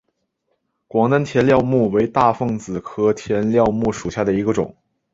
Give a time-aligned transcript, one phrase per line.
[0.87, 4.75] 广南天料木为大风子科天料木属下的一个种。